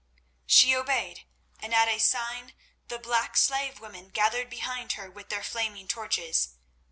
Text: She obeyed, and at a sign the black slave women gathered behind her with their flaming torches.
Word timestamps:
She 0.47 0.75
obeyed, 0.75 1.27
and 1.59 1.75
at 1.75 1.87
a 1.87 1.99
sign 1.99 2.55
the 2.87 2.97
black 2.97 3.37
slave 3.37 3.79
women 3.79 4.09
gathered 4.09 4.49
behind 4.49 4.93
her 4.93 5.11
with 5.11 5.29
their 5.29 5.43
flaming 5.43 5.87
torches. 5.87 6.55